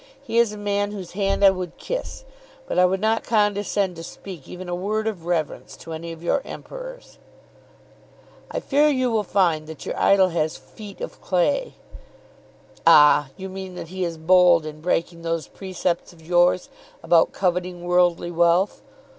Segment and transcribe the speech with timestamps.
[0.19, 2.25] He is a man whose hand I would kiss;
[2.65, 6.23] but I would not condescend to speak even a word of reverence to any of
[6.23, 7.19] your Emperors."
[8.49, 11.75] "I fear you will find that your idol has feet of clay."
[12.83, 16.69] "Ah, you mean that he is bold in breaking those precepts of yours
[17.03, 18.81] about coveting worldly wealth.